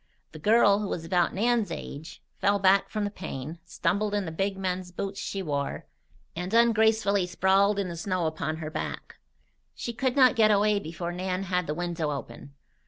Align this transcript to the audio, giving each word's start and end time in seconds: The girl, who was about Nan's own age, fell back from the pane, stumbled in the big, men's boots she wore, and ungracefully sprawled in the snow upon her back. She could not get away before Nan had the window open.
The 0.31 0.39
girl, 0.39 0.79
who 0.79 0.87
was 0.87 1.05
about 1.05 1.31
Nan's 1.35 1.71
own 1.71 1.77
age, 1.77 2.23
fell 2.39 2.57
back 2.57 2.89
from 2.89 3.03
the 3.03 3.11
pane, 3.11 3.59
stumbled 3.65 4.15
in 4.15 4.25
the 4.25 4.31
big, 4.31 4.57
men's 4.57 4.91
boots 4.91 5.19
she 5.21 5.43
wore, 5.43 5.85
and 6.35 6.51
ungracefully 6.55 7.27
sprawled 7.27 7.77
in 7.77 7.87
the 7.87 7.95
snow 7.95 8.25
upon 8.25 8.55
her 8.55 8.71
back. 8.71 9.17
She 9.75 9.93
could 9.93 10.15
not 10.15 10.35
get 10.35 10.49
away 10.49 10.79
before 10.79 11.11
Nan 11.11 11.43
had 11.43 11.67
the 11.67 11.75
window 11.75 12.09
open. 12.09 12.55